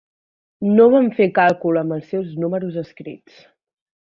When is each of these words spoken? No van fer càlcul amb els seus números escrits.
No 0.77 0.87
van 0.93 1.09
fer 1.19 1.27
càlcul 1.35 1.79
amb 1.83 1.97
els 1.99 2.09
seus 2.15 2.33
números 2.45 2.81
escrits. 2.87 3.37